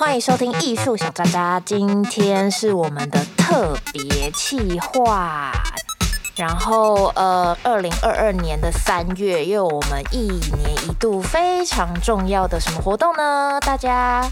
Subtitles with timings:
[0.00, 5.52] 欢迎收听艺术小渣渣，今天是我们的特别企划。
[6.34, 10.20] 然后，呃，二零二二年的三月，又有我们一
[10.56, 13.60] 年一度非常重要的什么活动呢？
[13.60, 14.26] 大家，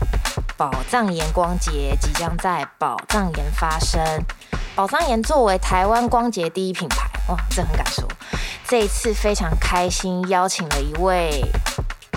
[0.56, 4.02] 宝藏岩光节即将在宝藏岩发生。
[4.74, 8.08] 宝藏岩作为台湾光节第一品牌，哇，这很敢说。
[8.66, 11.44] 这一次非常开心，邀请了一位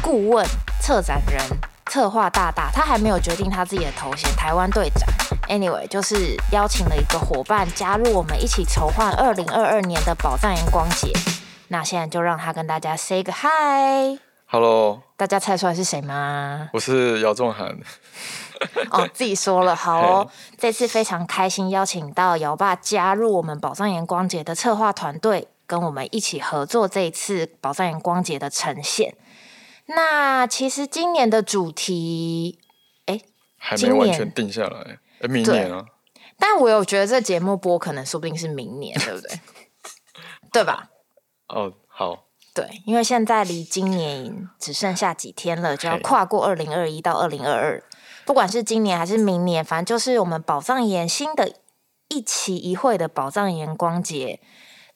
[0.02, 0.48] 顾问、
[0.80, 1.44] 策展人。
[1.92, 4.34] 策划大大，他还没有决定他自己的头衔。
[4.38, 5.06] 台湾队长
[5.50, 11.12] ，anyway，就是邀请了一个伙伴加入我们一起筹划二零二二年的宝藏岩光节。
[11.68, 14.18] 那现在就让他跟大家 say 个 hi。
[14.46, 16.70] Hello，大家猜出来是谁吗？
[16.72, 17.78] 我是姚仲涵。
[18.90, 20.32] 哦，自己说了，好哦。
[20.58, 29.14] 这次非常开心，邀请到姚爸加入我们宝藏岩光节的策划团队，跟我们一起合作这一次宝藏岩光节的呈现。
[29.88, 32.60] 那其实今年的主题，
[33.06, 33.26] 哎、欸，
[33.58, 34.80] 还没完全定下来。
[34.80, 35.86] 哎、欸，明年啊。
[36.40, 39.40] 但我有觉得这节目播可能说不定是明年，对不对？
[40.52, 40.90] 对吧？
[41.48, 42.26] 哦，好。
[42.54, 47.84] 对，因为现在离今年只剩下几天了，就要跨过二零二一到二零二二。
[48.26, 51.56] 不管是今年还是明年，反正就是我们宝藏岩新的
[52.10, 54.42] 一期一会的宝藏岩光节，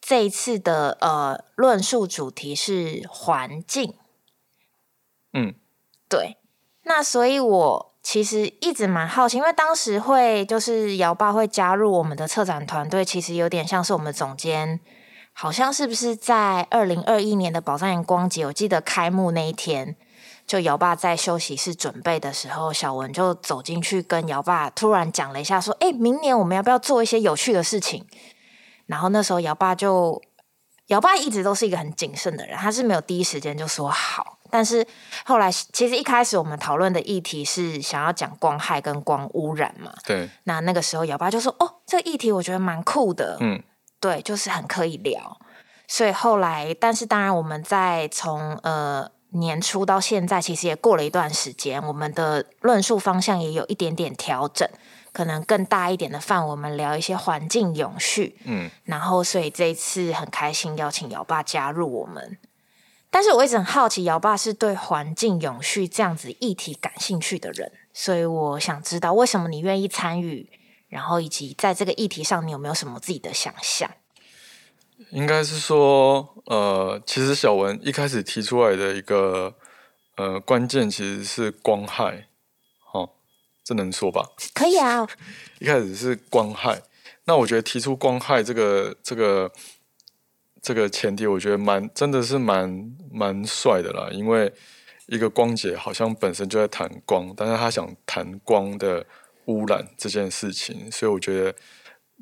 [0.01, 3.95] 这一次的呃论述主题是环境。
[5.37, 5.53] 嗯，
[6.07, 6.37] 对，
[6.83, 14.79] 那所以我其实一直蛮好奇，因为当时会就是姚爸会加入我们的策展团队，其实有点像是我们总监，
[15.33, 19.97] 好像是不是在二零二一年的宝藏岩光节，我记得开幕那一天，
[20.47, 28.07] 就姚爸在休息室准备的时候，小文就走进去跟姚爸突然讲了一下，说：“哎，明年我们要不要做一些有趣的事情？”
[28.87, 30.21] 然后那时候姚爸就，
[30.87, 34.34] 姚爸一直都是一个很谨慎的人，他是没有第一时间就说好。
[34.55, 34.87] 但是
[35.25, 39.91] 后来，其实一开始我们讨论的议题是想要讲光害跟光污染嘛。
[40.05, 40.29] 对。
[40.45, 43.61] 那那个时候，姚爸就说：“哦，这个议题我觉得蛮酷的。”嗯。
[43.99, 45.37] 对，就是很可以聊。
[45.89, 54.65] 所以后来，但是当然，我们在从呃年初到现在，其实也过了一段时间，我们的论述方向也有一点点调整，
[55.11, 58.39] 可能更大一点的范围，我们聊一些环境永续。
[58.45, 58.71] 嗯。
[58.85, 62.37] 然后，所以这一次很开心邀请姚爸加入我们。
[63.15, 70.49] 但是我一直很好奇，姚爸是对环境永续这样子议题感兴趣的人，所以我想知道为什么你愿意参与，
[70.89, 73.89] 然后以及在这个议题上，你有没有什么自己的想象？
[75.11, 79.55] 应该是说，呃，其实小文一开始提出来的一个
[80.17, 82.27] 呃关键其实是光害，
[82.91, 83.11] 哦，
[83.63, 84.29] 这能说吧？
[84.53, 85.07] 可以啊。
[85.59, 86.81] 一开始是光害，
[87.23, 89.49] 那我觉得提出光害这个这个。
[90.65, 94.51] 这个前提我觉得蛮真的是蛮蛮帅的啦，因为
[95.05, 99.05] 一个光节好像本身就在谈光，但是他想谈光的
[99.45, 101.55] 污染这件事情，所以我觉得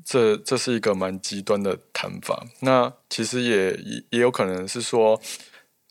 [0.04, 2.46] 这这是一个蛮极端的谈法。
[2.60, 3.72] 那其实也
[4.10, 5.18] 也有可能是说，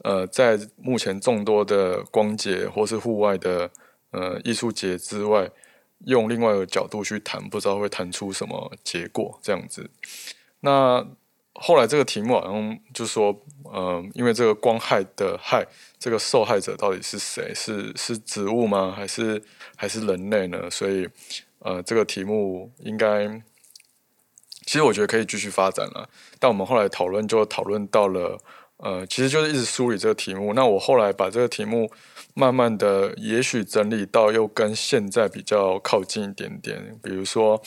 [0.05, 3.71] 呃，在目前众多的光节或是户外的
[4.11, 5.51] 呃艺术节之外，
[6.05, 9.89] 用另外一个角度去谈，不知道会谈出什么结果这样子。
[10.61, 11.07] 那。
[11.55, 15.65] 后来这个题目好像就说，呃，因为这个光害的害，
[15.99, 17.53] 这个受害者到底是谁？
[17.55, 18.91] 是是植物吗？
[18.97, 19.41] 还是
[19.77, 20.71] 还是人类呢？
[20.71, 21.07] 所以，
[21.59, 23.29] 呃，这个题目应该，
[24.65, 26.09] 其实我觉得可以继续发展了。
[26.41, 28.39] 但我们后来讨论就讨论到了，
[28.79, 30.55] 呃，其实就是一直梳理这个题目。
[30.55, 31.93] 那我后来把这个题目
[32.33, 36.99] 慢慢的，也许整理到又跟现在比较靠近一点点。
[37.03, 37.63] 比如说，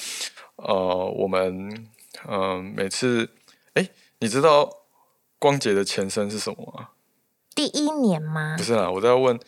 [0.56, 1.88] 呃，我们
[2.28, 3.30] 嗯、每次。
[3.76, 4.70] 哎，你知道
[5.38, 6.90] 光节的前身是什么吗？
[7.54, 8.56] 第一年吗？
[8.58, 9.40] 不是啊，我在问，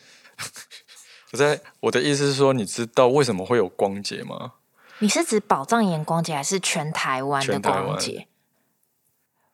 [1.32, 4.54] 我在我的意思是说，你知道为什么会有光节吗？
[5.00, 8.28] 你是指宝藏岩光节还是全台湾的光节？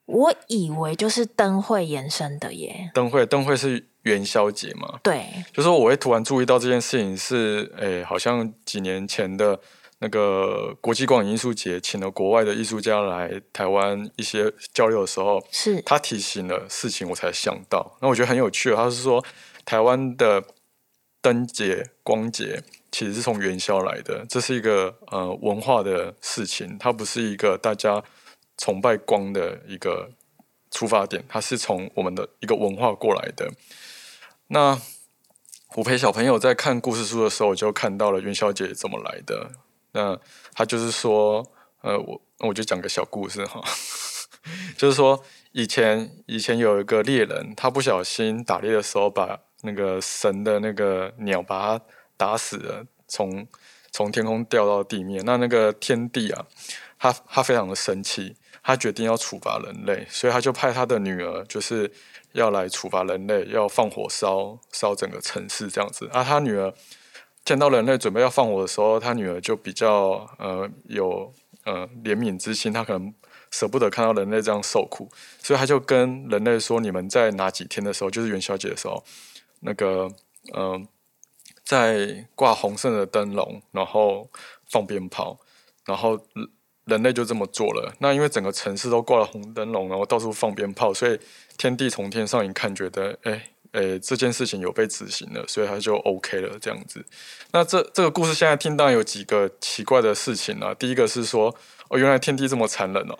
[0.06, 2.90] 我以为就是灯会延伸的耶。
[2.94, 4.98] 灯会，灯会是元宵节嘛？
[5.02, 9.60] 对，就是我会突然注意到这件事情是，哎，好像几年前的。
[10.00, 17.96] 那个国际光影艺术节请了国外的艺术家来台湾一些交流的时候，是他提醒了事情，我才想到。
[18.02, 19.24] 那我觉得很有趣，他是说
[19.64, 20.44] 台湾的
[21.22, 22.62] 灯节、光节
[22.92, 28.02] 其实是从元宵来的，这是一个呃文化的事情，它不是一个大家
[28.58, 30.10] 崇拜光的一个
[30.70, 33.50] 出发点，它是从我们的一个文化过来的。
[34.48, 34.78] 那
[35.76, 39.52] 我陪小朋友在看故事书的时候，我就看到了元宵节怎么来的。
[39.94, 40.18] 那
[40.52, 41.42] 他就是说，
[41.80, 43.62] 呃，我我就讲个小故事哈，
[44.76, 51.84] 就是说以前以前有一个猎人，他不小心打猎的时候把那个神的那个鸟把他
[52.16, 53.46] 打死了，从
[53.92, 55.24] 从天空掉到地面。
[55.24, 56.44] 那那个天帝啊，
[56.98, 61.90] 他他非常的生气，他决定要处罚人类，所以他就派他的女儿，就是
[62.32, 66.08] 要来处罚人类，要放火烧烧整个城市这样子。
[66.12, 66.74] 啊，他女儿
[67.44, 71.32] 见到人类准备要放火的时候，他女儿就比较呃有
[71.64, 73.12] 呃怜悯之心，他可能。
[73.50, 75.08] 舍不得看到人类这样受苦，
[75.38, 79.04] 所以他就跟人类说：“你们在哪几天的时候，就是元宵节的时候，
[79.60, 80.10] 那个
[80.54, 80.82] 嗯、呃，
[81.64, 84.28] 在挂红色的灯笼，然后
[84.68, 85.38] 放鞭炮，
[85.86, 86.18] 然后
[86.86, 87.94] 人类就这么做了。
[88.00, 91.16] 那因为整个城市都挂了红灯笼，然后到处放鞭炮，所以
[91.56, 97.04] 天帝从天上一看，觉得哎哎这件事情有被执行了，所以他就 OK 了这样子。
[97.52, 101.54] 那这这个故事现在听到有几个奇怪的事情啊，第一个是说。
[101.90, 103.18] 哦，原来天地这么残忍哦！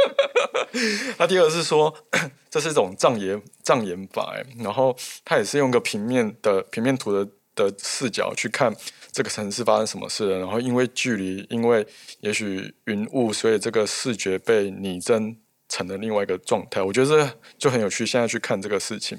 [1.18, 1.94] 那第二是说，
[2.48, 4.96] 这是一种障眼障眼法，然后
[5.26, 8.74] 他也是用个平面的平面图的的视角去看
[9.12, 10.38] 这个城市发生什么事了。
[10.38, 11.86] 然后因为距离，因为
[12.20, 15.36] 也许云雾，所以这个视觉被拟真
[15.68, 16.82] 成了另外一个状态。
[16.82, 18.06] 我觉得这就很有趣。
[18.06, 19.18] 现在去看这个事情，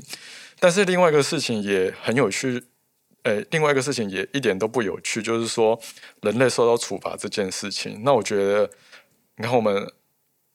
[0.60, 2.64] 但是另外一个事情也很有趣。
[3.24, 5.78] 诶，另外一个事情也一点都不有趣，就是说
[6.22, 8.02] 人类受到处罚这件事情。
[8.06, 8.70] 那我觉得，
[9.36, 9.92] 你看我们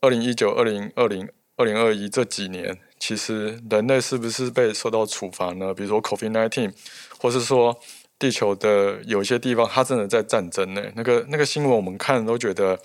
[0.01, 5.75] 二零一九、二零二零、二零二一这几年，其实人类是不是被受到处罚呢？
[5.75, 6.73] 比如说 COVID-19，
[7.19, 7.79] 或是说
[8.19, 10.83] 地球的有些地方它真的在战争呢？
[10.95, 12.81] 那个那个新闻我们看都觉得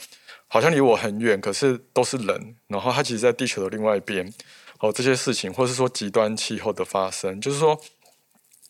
[0.48, 4.34] 好像离我很远，可是都是人，然后它其实在地球的另外一边。
[4.80, 7.80] 哦，这些事情，或是说极端气候的发生，就是说。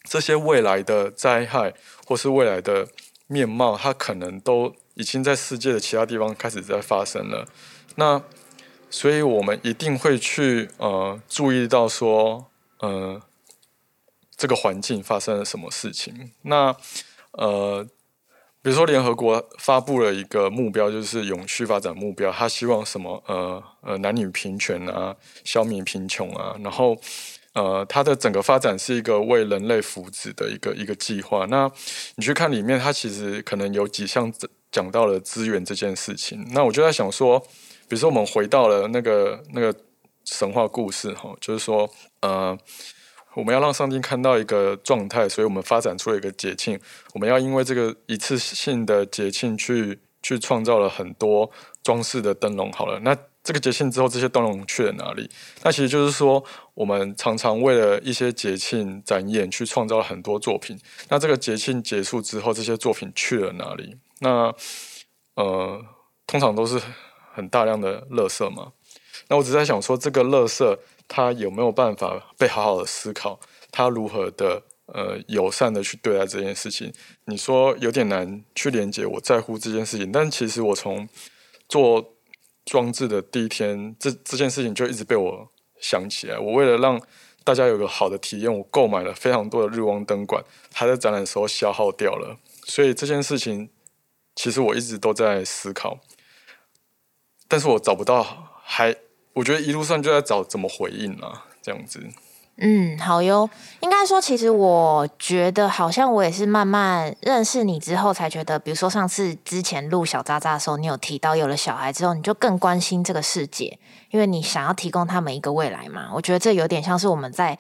[0.10, 1.74] 这些未来的灾害，
[2.06, 2.88] 或是未来的
[3.28, 7.46] 面貌，它可能都已经在世界的其他地方开始在发生了。
[7.96, 8.24] 那，
[8.90, 13.22] 所以我们一定会去呃注意到说，呃，
[14.38, 16.32] 这个环境发生了什么事情。
[16.44, 16.74] 那
[17.32, 17.86] 呃，
[18.62, 23.24] 比如说联合国发布了一个目标，就是永续发展目标，他希望什么？
[23.27, 26.98] 呃呃，男女平权啊，消灭贫穷啊，然后。
[27.54, 31.44] 呃，它的整个发展是一个为人类福祉的一个一个计划。
[31.48, 31.68] 那
[32.15, 34.31] 你去看里面，它其实可能有几项
[34.71, 36.45] 讲到了资源这件事情。
[36.51, 39.74] 那我就在想说，比如说我们回到了那个那个
[40.24, 41.89] 神话故事哈，就是说，
[42.19, 42.56] 呃，
[43.38, 46.80] 我们要让上帝看到一个状态，所以我们发展出了一个节庆。
[47.13, 51.50] 我们要因为这个一次性的节庆去去创造了很多
[51.84, 52.72] 装饰的灯笼。
[52.72, 53.16] 好了，那。
[53.44, 55.30] 这个节庆之后，这些灯笼去了哪里？
[55.63, 56.44] 那其实就是说，
[56.74, 60.78] 我们常常为了一些节庆展演，去创造了很多作品。
[61.07, 63.95] 那这个节庆结束之后，这些作品去了哪里？
[64.19, 64.54] 那
[65.36, 65.81] 呃，
[66.25, 66.78] 通常都是
[67.33, 68.74] 很大量的垃圾嘛。
[69.30, 73.39] 那我只在想说，这个垃圾他有没有办法被好好的思考？
[73.71, 76.94] 他如何的呃友善的去对待这件事情？
[77.25, 81.07] 你说有点难去连接，我在乎这件事情，但其实我从
[81.69, 82.13] 做。
[82.69, 85.50] 装置的第一天，这这件事情就一直被我
[85.80, 86.38] 想起来。
[86.38, 87.01] 我为了让
[87.45, 90.44] 大家有个好的体验，我购买了非常多的日光灯管，
[90.74, 92.38] 还在展览的时候消耗掉了。
[92.65, 93.69] 所以这件事情，
[94.36, 96.01] 其实我一直都在思考，
[97.48, 98.94] 但是我找不到，还
[99.38, 102.04] 我觉得一路上就在找怎么回应啊，这样子。
[102.60, 103.48] 嗯，好哟。
[103.81, 113.78] 应该说，其实我觉得好像我也是慢慢认识你之后，才觉得，比如说上次之前录小渣渣的时候，你有提到有了小孩之后，你就更关心这个世界，
[114.09, 116.09] 因为你想要提供他们一个未来嘛。
[116.16, 117.59] 我觉得这有点像是我们在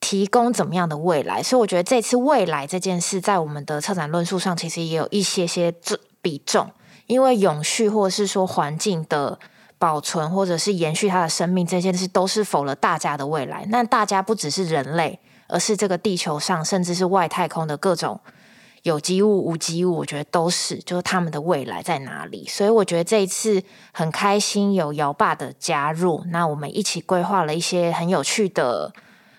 [0.00, 5.70] 提供怎么样的未来，所以我觉得这次未来这件事，在我们的策展论述上，其实也有一些些
[6.22, 6.70] 比重，
[7.06, 9.38] 因为永续或者是说环境的。
[9.84, 13.66] 保存或者是延续它的生命，这件事都是否了大家的未来。
[13.68, 18.18] 那大家不只是人类，而是这个地球上，甚至是外太空的各种
[18.82, 22.46] 有机物、无机物，我觉得都是，就是他们的未来在哪里。
[22.48, 23.62] 所以我觉得这一次
[23.92, 28.90] 很开心有姚爸的加入，那我们一起规划了一些很有趣的，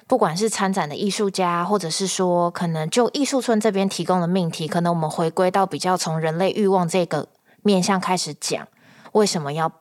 [0.05, 7.29] 不管是参展的艺术家，或者是说可能就艺术村这边提供的命题，可能我们回归到比较从人类欲望这个
[7.63, 8.67] 面向开始讲，
[9.13, 9.71] 为什么要。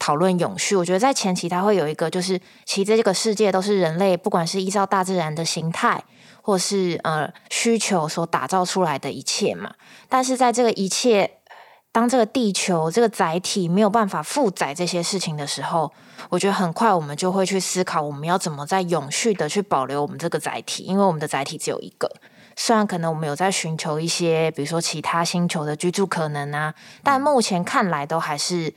[0.00, 6.02] 讨论永续，我觉得在前期它会有一个，就是其实这个世界都是人类，不管是依照大自然的形态，
[6.42, 9.74] 或是呃需求所打造出来的一切嘛。
[10.08, 11.30] 但是在这个一切，
[11.92, 15.92] 当这个地球这个载体没有办法负载这些事情的时候，
[16.30, 22.10] 我觉得很快我们就会去思考，我们要怎么在永续的去保留我们这个载体，因为我们的载体只有一个。
[22.56, 28.72] 虽然可能我们有在寻求一些，比如说其他星球的居住可能啊，但目前看来都还是。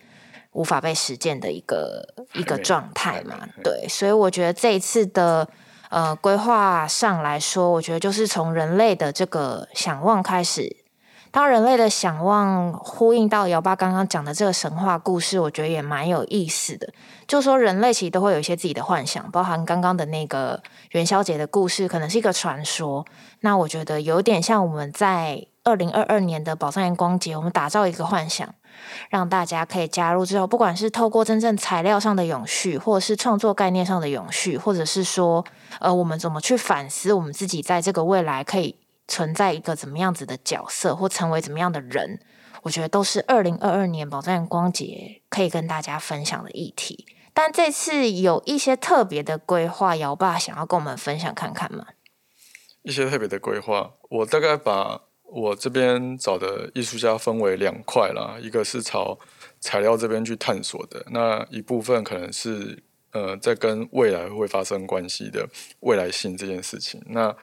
[0.53, 5.47] 无法被实践的一个一个状态嘛，对，所以我觉得这一次的
[5.89, 10.77] 呃规划上来说，我觉得就是从人类的这个想望开始。
[11.31, 16.87] 当人类的想望呼应到姚爸刚刚讲的这个神话故事，我觉得也蛮有意思的。
[17.27, 23.03] 就说人类其实都会有一些自己的幻想，包含刚刚的那个元宵节的故事，可能是一个传说。
[23.39, 28.53] 那我觉得有点像我们在二零二二年的宝藏岩光节，我们打造一个幻想，
[29.09, 35.45] 让大家可以加入之后，不管是透过真正材料上的永续，或者是创作概念上的永续，或者是说，
[35.79, 38.79] 呃，我们怎么去反思我们自己在这个未来可以。
[39.05, 42.21] 存在一个怎么样子的角色，或成为怎么样的人，
[42.61, 47.05] 我觉得都是二零二二年宝藏岩光节可以跟大家分享的议题。
[47.33, 51.85] 但这次有一些特别的规划，姚爸想要跟我们分享看看吗？
[52.83, 55.01] 一些特别的规划，我大概把
[55.33, 59.17] 我这边找的艺术家分为两块啦，一个是朝
[59.59, 65.49] 材料这边去探索的，那一部分可能是呃在跟未来会发生关系的
[65.79, 67.01] 未来性这件事情。
[67.07, 67.35] 那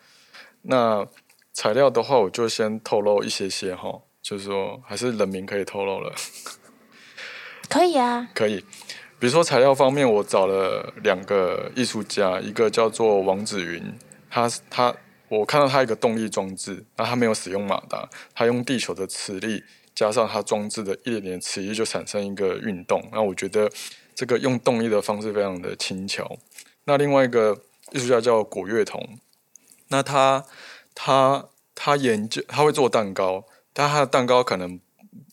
[0.62, 1.06] 那。
[1.52, 6.14] 材料的话，我就先透露一些些哈，就是说还是人名可以透露了。
[7.68, 8.64] 可以啊，可以。
[9.18, 13.82] 比如说材料方面，我找了两个艺术家，一个叫做王子云，
[14.30, 14.94] 他他
[15.30, 23.02] 我看到他一个动力装置，那他没有使用马达，他用地球的磁力加上他装置的一点点磁力，就产生一个运动。
[23.12, 23.70] 那我觉得
[24.14, 26.36] 这个用动力的方式非常的轻巧。
[26.84, 29.18] 那另外一个艺术家叫果乐童，
[29.88, 30.44] 那他。
[30.92, 34.78] 他他研究他会做蛋糕，但他的蛋糕可能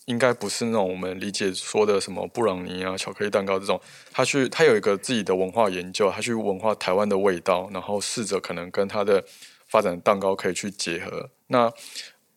[0.06, 3.82] 应该不是那种我们理解说的什么布朗尼啊、巧克力蛋糕这种。
[4.12, 9.22] 他去他有一个自己的文化研究，他去文化台湾的味道，然后试着可能跟他的
[9.68, 11.30] 发展蛋糕可以去结合。
[11.48, 11.72] 那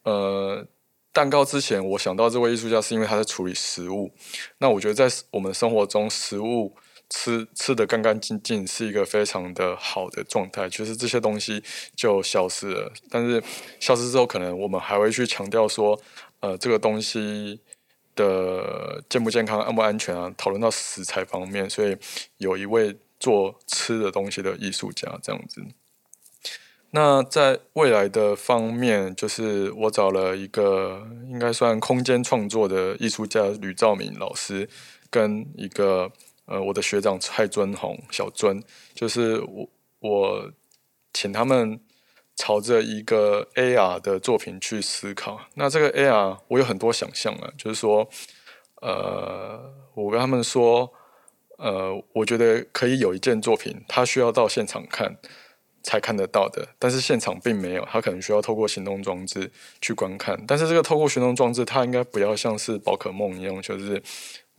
[0.05, 0.67] 呃，
[1.13, 4.13] 蛋糕之前我想到这位艺术家是因为他在处理食物。
[4.59, 6.75] 那我觉得在我们生活中食物。
[7.13, 11.61] 吃吃得干干净净是一个非常的好的状态，就是这些东西
[11.97, 12.93] 就消失了。
[13.11, 13.43] 但是
[13.81, 16.01] 消失之后，可能我们还会去强调说，
[16.39, 17.61] 呃，这个东西
[18.15, 20.33] 的健不健康、安不安全啊？
[20.39, 21.97] 讨论到食材方面，所以
[22.37, 25.61] 有一位做吃的东西的艺术家这样子。
[26.91, 34.69] 那在未来的方面，就是我找了一个应该算空间创作的艺术家吕兆明老师，
[35.11, 36.11] 跟一个。
[36.47, 38.61] 呃，我的学长蔡尊宏、小尊，
[38.93, 39.69] 就是我
[40.01, 40.51] 我
[41.13, 41.81] 请他们
[42.35, 45.43] 朝着一个 AR 的作品去思考。
[45.55, 48.09] 那这个 AR 我有很多想象啊，就是说，
[48.83, 50.93] 呃，我跟他们说，
[51.59, 55.19] 呃，我觉得可以有一件作品，它需要到现场看
[55.83, 60.43] 才看得到的，但是现场并没有，它可能需要透过行动装置去观看。
[60.47, 64.03] 但是这个透过行动装置，它应该不要像是宝可梦一样，就是。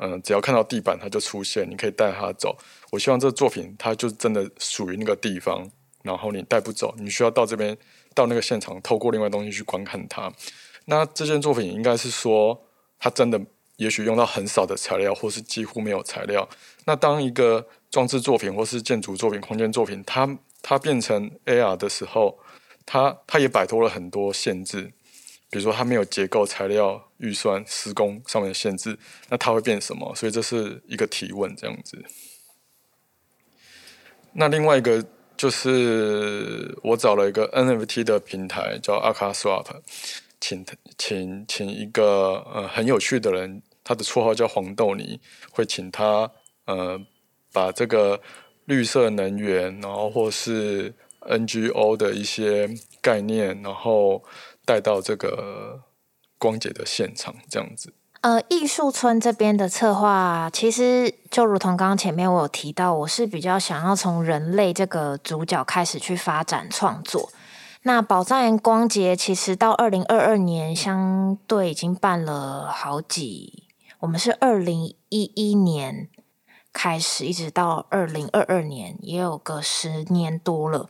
[0.03, 2.57] 嗯，只要看到地板，它就出现，你可以带它走。
[2.91, 5.69] 我希望这个作品，它就真的属于那个地方，
[6.01, 7.77] 然后你带不走，你需要到这边，
[8.15, 10.33] 到那个现场，透过另外东西去观看它。
[10.85, 12.59] 那这件作品应该是说，
[12.97, 13.39] 它真的
[13.75, 16.49] 也许用到很少的材料，或是几乎没有材料。
[16.85, 20.25] 那当一个装置作品或是建筑作品、空间作品，它
[20.61, 22.39] 它变成 AR 的时候，
[22.85, 24.93] 它它也摆脱了很多限制。
[25.49, 30.15] 比如说，它没有结构、材料、预算、施工上面的限制，那它会变什么？
[30.15, 32.01] 所以这是一个提问，这样子。
[34.31, 39.65] 那另外一个就是我找了一个 NFT 的平台，叫 Akaswap，
[40.39, 40.65] 请
[40.97, 45.19] 请请一个呃很有趣的人，他的绰号叫黄豆泥，
[45.51, 46.31] 会请他
[46.63, 46.97] 呃
[47.51, 48.21] 把这个
[48.65, 52.69] 绿色能源，然后或是 NGO 的一些
[53.01, 54.23] 概念，然后。
[54.63, 55.81] 带到这个
[56.37, 57.93] 光节的现场，这样子。
[58.21, 67.31] 呃，艺术村这边的策划，其实就如同刚刚前面我有提到，我是比较想要从人类这个主角开始去发展创作。
[67.81, 73.63] 那宝藏岩光节其实到二零二二年，相对已经办了好几，
[74.01, 76.07] 我们是二零一一年
[76.73, 80.89] 开始，一直到二零二二年，也有个十年多了。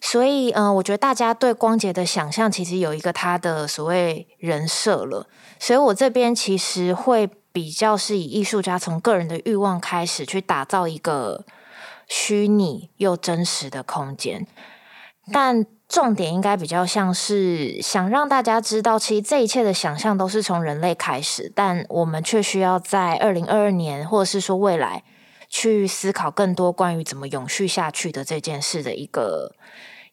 [0.00, 5.28] 所以，嗯、我觉得大家对光节的想象其实有一个他的所谓人设了。
[5.60, 11.44] 所以我这边其实会比较是以艺术家从个人的欲望开始去打造一个
[12.08, 14.44] 虚拟又真实的空间，
[15.32, 25.04] 但重点应该比较像是想让大家知道，其实这一切的想象都是从人类开始，但我们却需要在二零二二年，或者是说未来，
[25.52, 29.52] 去思考更多关于怎么永续下去的这件事的一个。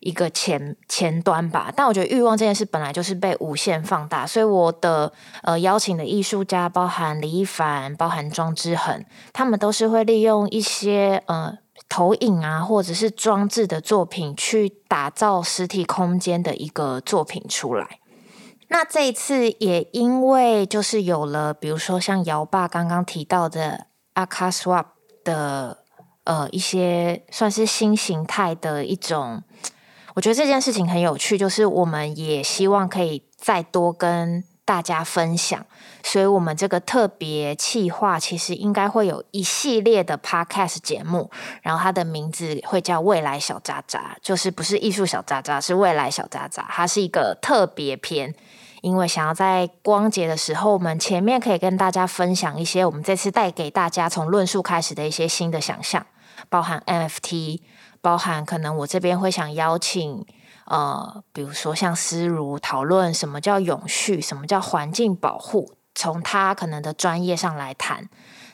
[0.01, 5.11] 一个前前端吧，但我觉得欲望这件事本来就是被无限放大，所以我的
[5.43, 9.03] 呃邀请的艺术家包含李一凡，包含庄之恒，
[9.33, 11.57] 他们都是会利用一些呃
[11.89, 17.99] 投影啊，或者是装置的作品，去打造实体空间的一个作品出来。
[18.69, 24.85] 那这一次也因为就是有了，比如说像姚爸刚刚提到的阿卡 swap
[25.23, 25.79] 的
[26.23, 29.43] 呃一些算是新形态的一种，
[30.15, 34.43] 我觉得这件事情很有趣，就是我们也希望可以再多跟。
[34.69, 35.65] 大家分享，
[36.03, 41.31] 所以我们这个特别企划其实应该会有一系列的 podcast 节目，
[41.63, 48.35] 然后它的名字会叫未来小渣渣，就是不是艺术小渣渣，是未来小渣渣，它是一个特别篇，
[48.81, 56.05] 因为想要在光节的时候，我们前面可以跟大家分享一些我们这次带给大家从论述开始的一些新的想象，
[56.49, 57.61] 包含 NFT，
[58.01, 60.25] 包含可能我这边会想邀请。
[60.65, 68.07] 呃，比如说像思如讨论什么叫永续，什么叫环境保护，从他可能的专业上来谈。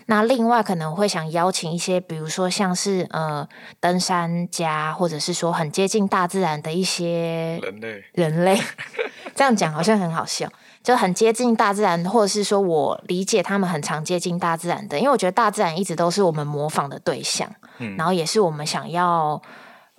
[0.07, 3.47] 那另外可能会想邀请一些，比如说像是呃
[3.79, 8.61] 登山家，或者是说很接近大自然的一些人类，人类
[9.35, 10.47] 这样讲好像很好笑，
[10.83, 19.41] 就很接近大自然，或者是说我理解他们很常接近大自然的，因为我觉得大自然一直都是我们模仿的对象，嗯，然后也是我们想要。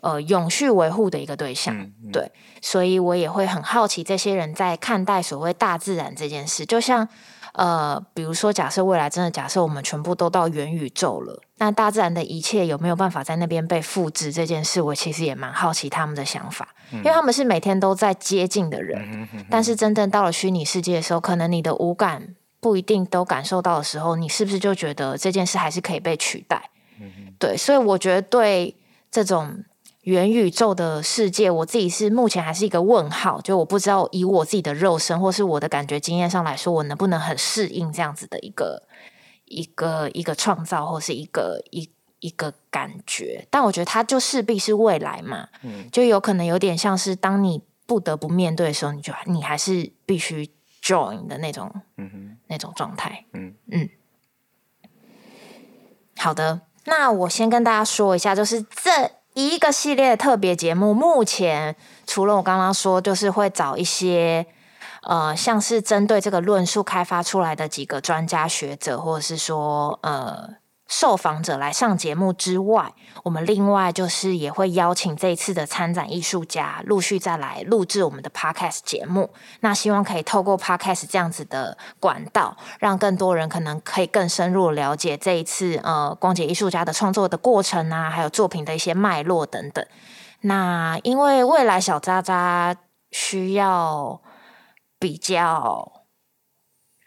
[0.03, 6.65] 呃，永续维护的一个对象，嗯嗯、对，所以我也会很好奇这些人在看待所谓大自然这件事。
[6.65, 7.09] 就像
[7.57, 14.31] 呃，比如说，假设未来真的假设我们全部都到元宇宙了，那大自然的一切有没有办法在那边被复制？
[14.31, 26.71] 这件事，我其实也蛮好奇他们的想法，嗯、因为他们是每天都在接近的人，但是真正到了虚拟世界的时候，可能你的五感不一定都感受到的时候，你是不是就觉得这件事还是可以被取代？
[27.01, 28.77] 嗯、对，所以我觉得对
[29.11, 29.65] 这种。
[30.07, 38.85] 元宇宙的世界，我自己是目前还是一个问号，就我不知道以我自己的肉身或是我的感觉经验上来说，我能不能很适应这样子的一个
[39.47, 43.49] 一个一个创造或是一个一一个感觉。
[43.51, 50.49] 但我觉得它就势必是未来嘛，嗯，就有可能有点像是当你不得不面对的时候，你就你还是必须
[50.81, 53.89] join 的那种，嗯哼，那种状态，嗯嗯。
[56.17, 59.16] 好的，那我先跟大家说一下，就是这。
[59.37, 64.47] 一个系列特别节目，目前除了我刚刚说，就是会找一些
[65.03, 70.66] 呃，像是针对这个论述开发出来的几个专家学者，或者是说呃。
[70.89, 72.95] 受访者来上节目之外，
[73.25, 79.31] 我们另外就是也会邀请这一次的参展艺术家陆续再来录制我们的 podcast 节目。
[79.61, 89.85] 那希望可以透过 podcast 这样子的管道，让更多人可能可以更深入了解这一次呃光节艺术家的创作的过程啊，还有作品的一些脉络等等。
[90.43, 92.77] 那因为未来小渣渣
[93.11, 94.23] 需要
[95.01, 96.05] 比较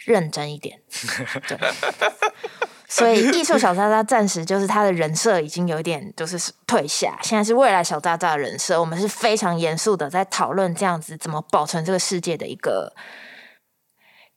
[0.05, 0.81] 认真一点，
[2.91, 8.79] 所以艺术小渣渣暂时就是他的人设已经有点就是退下，现在是未来小渣渣的人设。
[8.79, 12.91] 我们是非常严肃的在讨论这样子怎么保存这个世界的一个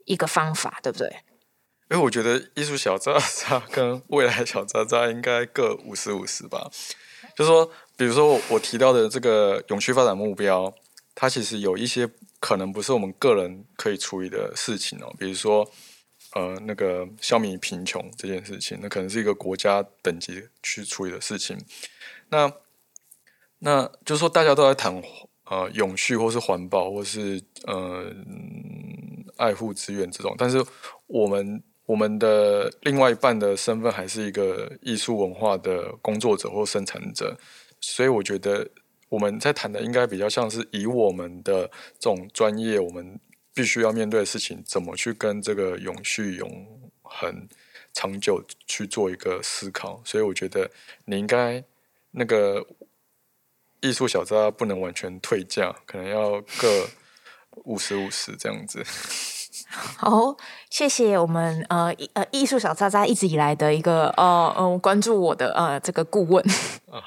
[0.05, 1.09] 一个方法，对不对？
[1.91, 6.71] 因为我觉得艺术小渣渣跟未来小渣渣应该各五十五十吧。
[7.35, 10.71] 就是说，比如说我提到的这个永续发展目标，
[11.15, 12.07] 它其实有一些
[12.39, 15.67] 可能不是我们个人可以处理的事情哦，比如说。
[16.35, 21.59] 呃，那个消弭贫穷这件事情，那可能是一个国家等级去处理的事情。
[22.31, 22.51] 那
[23.59, 25.03] 那就是说，大家都在谈
[25.45, 28.11] 呃永续，或是环保，或是呃
[29.37, 30.35] 爱护资源这种。
[30.39, 30.65] 但是
[31.07, 37.37] 我们我们的另外一半的身份还是一个艺术文化的工作者或生产者，
[37.79, 38.67] 所以我觉得
[39.11, 43.21] 我们在谈的应该比较像是以我们的这种专业，我们。
[43.55, 47.49] 必须要面对的事情，怎么去跟这个永续、永恒、
[47.93, 50.01] 长久去做一个思考？
[50.05, 50.71] 所以我觉得
[51.05, 51.63] 你应该
[52.13, 52.67] 那个
[53.81, 56.89] 艺术小渣不能完全退价，可能要各
[57.65, 58.83] 五十五十这样子。
[59.97, 60.37] 好，
[60.71, 66.45] 谢谢我们呃呃艺术小渣渣一直以来的一个呃嗯关注我的呃这个顾问
[66.91, 67.01] 啊、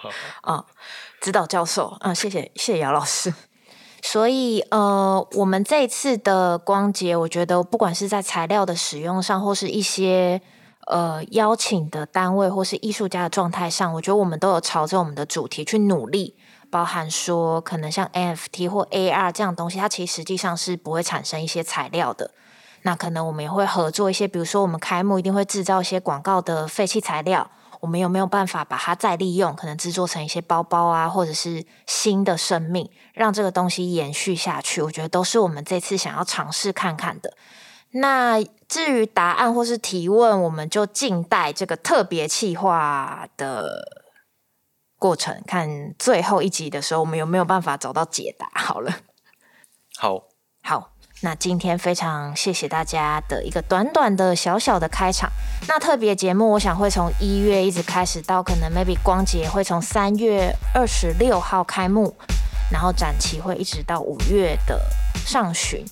[0.44, 0.66] 呃、
[1.22, 3.34] 指导教授啊、呃，谢谢谢谢姚老师。
[4.08, 10.40] 所以，呃，我们这一次的光节，我觉得不管是在材料的使用上，或是一些
[10.86, 16.38] 呃邀请的单位，或是艺术家的状态上，我觉得我们都有朝着我们的主题去努力。
[16.70, 22.30] 包含说，可能像 NFT 或 AR 这样东西，它其实实际上是不会产生一些材料的。
[22.84, 27.50] 那可能我们也会合作一些，比如说我们开幕一定会制造一些广告的废弃材料。
[27.86, 29.56] 我们有没有办法把它再利用？
[29.56, 34.82] 可能制作成一些包包啊，或者是新的生命，让这个东西延续下去。
[34.82, 37.38] 我觉得都是我们这次想要尝试看看的。
[37.92, 44.04] 那至于答案或是提问，我们就静待这个特别企划的
[44.98, 48.50] 过程，看最后一集的时候，我们有没有办法找到解答。
[48.56, 48.92] 好了，
[49.96, 50.24] 好，
[51.22, 55.32] 那今天非常谢谢大家的一个短短的小小的开场。
[55.68, 62.16] 那特别节目，我想会从一月一直开始，到可能 maybe 光节会从三月二十六号开幕，
[62.70, 64.80] 然后展期会一直到五月的
[65.26, 65.84] 上旬。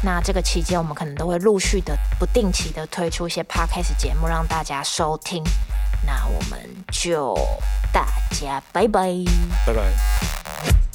[0.00, 5.42] 那这个期间，我们可能都会陆续的、不定期的推出一些 podcast 节目，让大家收听。
[6.06, 6.58] 那我们
[6.92, 7.36] 就
[7.92, 9.12] 大家拜拜，
[9.66, 10.87] 拜拜。